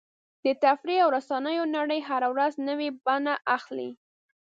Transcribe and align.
د 0.43 0.45
تفریح 0.63 0.99
او 1.03 1.09
رسنیو 1.17 1.71
نړۍ 1.77 1.99
هره 2.09 2.27
ورځ 2.33 2.53
نوې 2.69 2.89
بڼه 3.05 3.35
اخلي. 3.57 3.89